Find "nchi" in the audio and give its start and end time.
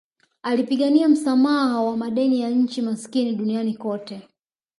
2.49-2.81